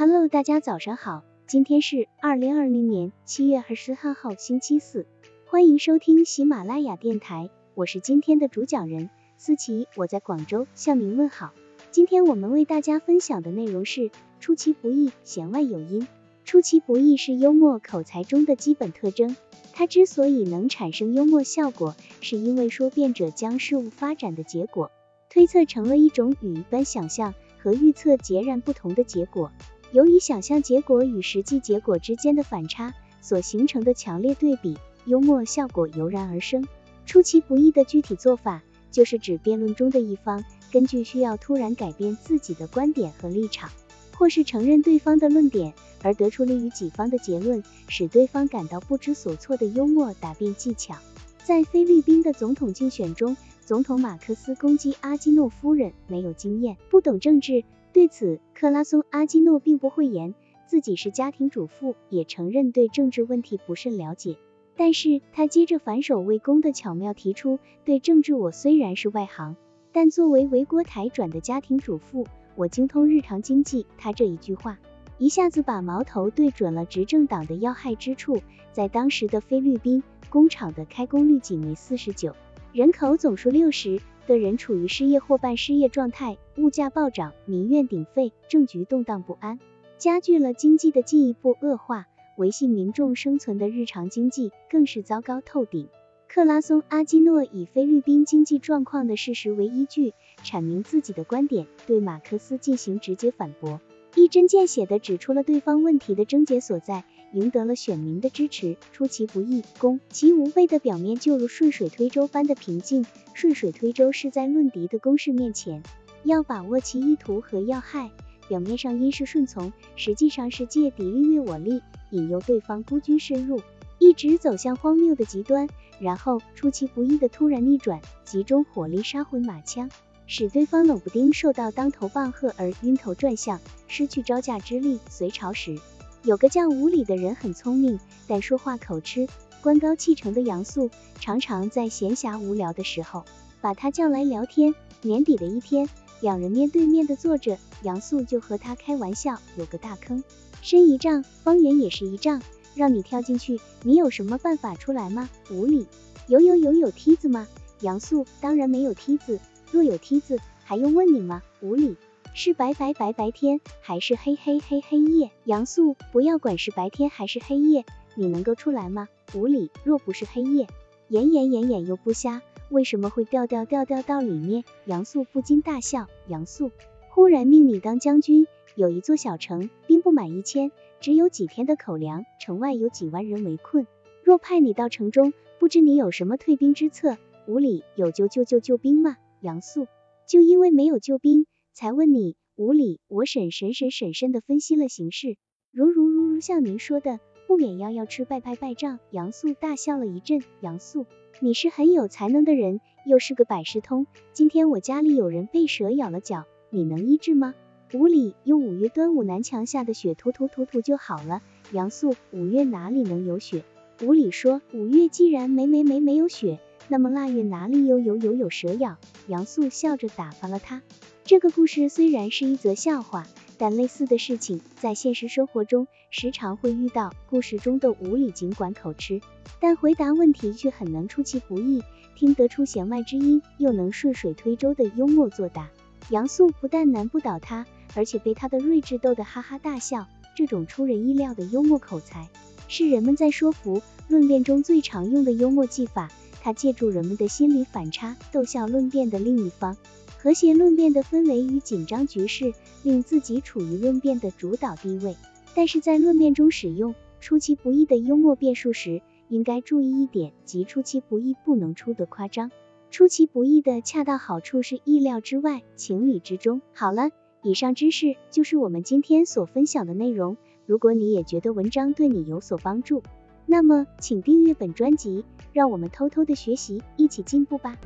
[0.00, 5.06] Hello，大家早上好，今天是二零二零年七月二十三号，星期四，
[5.44, 11.52] 欢迎收听喜马拉雅电台，我是今天的主讲人思琪，我在广州向您问好。
[11.90, 14.10] 今天我们为大家分享的内容是
[14.40, 16.08] 出其不意，弦外有音。
[16.46, 19.36] 出其不意是幽默口才中的基本特征，
[19.74, 24.90] 它之所以能产生幽默效果，是因为说辩者将事物发展的结果
[25.28, 29.52] 推测成了一种与一般想象和预测截然不同的结果。
[29.92, 36.66] 由于想象结果与实际结果之间的反差所形成的强烈对比，幽默效果油然而生。
[37.06, 38.62] 出其不意的具体做法，
[38.92, 43.68] 就是指辩论中的一方根据需要突然改变自己的观点和立场，
[44.16, 50.94] 或是承认对方的论点，而得出利于己方的结论，使对方感到不知所措的幽默答辩技巧。
[51.42, 53.36] 在菲律宾的总统竞选中，
[53.66, 57.64] 总统马克思攻击阿基诺夫人没有经验，不懂政治。
[58.00, 60.34] 对此，克拉松阿基诺并不讳言，
[60.64, 64.38] 自己是家庭主妇，也承认对政治问题不甚了解。
[64.74, 69.54] 但是他接着反手为攻的巧妙提出，对政治我虽然是外行，
[69.92, 73.84] 但作为维国台转的家庭主妇，我精通日常经济。
[73.98, 74.78] 他这一句话，
[75.18, 78.40] 一下子把矛头对准了执政党的要害之处。
[78.72, 82.34] 在当时的菲律宾，工厂的开工率仅为四十九，
[82.72, 84.00] 人口总数六十。
[84.30, 89.58] 的人处于失业或半失业状态，物价暴涨，民怨鼎沸，政局动荡不安，
[89.98, 92.06] 加剧了经济的进一步恶化，
[92.36, 95.88] 维系民众生存的日常经济更是糟糕透顶。
[96.28, 103.80] 克拉松阿基诺以菲律宾经济状况的事实为依据，阐明自己的观点，对马克思进行直接反驳，
[104.14, 107.04] 一针见血地指出了对方问题的症结所在。
[107.32, 113.06] 赢得了选民的支持，出其不意，攻其无备的表面就如顺水推舟般的平静。
[113.34, 115.82] 顺水推舟是在论敌的攻势面前，
[116.24, 118.10] 要把握其意图和要害。
[118.48, 123.62] 表面上因是顺从，实际上是借敌利诱我利，引诱对方孤军深入，
[124.00, 125.68] 一直走向荒谬的极端，
[126.00, 129.88] 然后出其不意的突然逆转，集中火力杀回马枪，
[130.26, 134.98] 使对方冷不丁受到当头棒喝而晕头转向，失去招架之力。
[135.08, 135.78] 隋朝时。
[136.22, 139.26] 有个叫吴礼的人很聪明，但说话口吃，
[139.62, 143.24] 官高气盛的杨素常常在闲暇无聊的时候
[143.62, 144.74] 把他叫来聊天。
[145.02, 145.88] 年底的一天，
[146.20, 150.22] 两人面对面的坐着，杨素就和他开玩笑：“有个大坑，
[150.60, 152.42] 深一丈，方圆也是一丈，
[152.74, 155.86] 让你跳进去，你有什么办法出来吗？”吴礼
[156.28, 157.48] ：“有有有，有梯子吗？”
[157.80, 161.96] 杨素：“当然没有梯子，若有梯子，还用问你吗？”吴礼。
[162.32, 165.30] 是白白白白天还是黑黑黑黑夜？
[165.44, 169.08] 杨素，不要管是白天还是黑夜，你能够出来吗？
[169.34, 170.68] 无理，若不是黑夜，
[171.08, 174.64] 眼眼眼眼又不瞎，为什么会掉掉掉掉到里面？
[174.84, 176.06] 杨素不禁大笑。
[176.28, 176.70] 杨素，
[177.08, 180.70] 忽然命你当将军，有一座小城，兵不满一千，
[181.00, 183.86] 只有几天的口粮，城外有几万人围困，
[184.22, 187.18] 若派你到城中，不知你有什么退兵之策？
[187.46, 189.16] 无理，有救救救救兵吗？
[189.40, 189.88] 杨素，
[190.26, 191.46] 就因为没有救兵。
[191.80, 195.38] 才问你无理，我审审审审慎的分析了形势，
[195.72, 198.98] 如如如如像您说的，不免要要吃败败败仗。
[199.10, 201.06] 杨素大笑了一阵，杨素，
[201.40, 204.06] 你是很有才能的人，又是个百事通。
[204.34, 207.54] 今天我家里有人被蛇咬了脚，你能医治吗？
[207.94, 211.40] 无理，用五月端午南墙下的雪涂涂涂涂就好了。
[211.72, 213.64] 杨素，五月哪里能有雪？
[214.02, 216.60] 无理说，五月既然没没没没有雪，
[216.92, 218.96] 那么腊月哪里有有有有蛇咬？
[219.28, 220.82] 杨素笑着打发了他。
[221.22, 223.28] 这个故事虽然是一则笑话，
[223.58, 227.14] 但类似的事情在现实生活中时常会遇到。
[227.28, 229.20] 故事中的吴礼尽管口吃，
[229.60, 231.80] 但回答问题却很能出其不意，
[232.16, 235.68] 听得出弦外之音，又能顺水推舟的幽默作答。
[236.08, 240.08] 杨素不但难不倒他，而且被他的睿智逗得哈哈大笑。
[240.34, 242.28] 这种出人意料的幽默口才，
[242.66, 246.10] 是人们在说服论辩中最常用的幽默技法。
[246.40, 249.76] 他借助人们的心理反差，逗笑论辩的另一方。
[250.18, 255.16] 和谐论辩的氛围与紧张局势，令自己处于论辩的主导地位。
[255.54, 262.50] 但是在论辩中使用出其不意的幽默辩术时，应该注意一点，即出其不意不能出得夸张，
[262.90, 266.60] 出其不意的恰到好处是意料之外，情理之中。
[266.74, 267.10] 好了，
[267.42, 270.36] 以上知识就是我们今天所分享的内容。
[270.66, 273.02] 如果你也觉得文章对你有所帮助，
[273.46, 277.76] 那么请订阅本专辑，让我们偷偷的学习，一起进步吧。